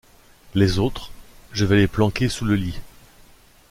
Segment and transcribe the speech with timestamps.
[0.55, 1.11] Les autres,
[1.51, 2.79] je vais les planquer sous le lit.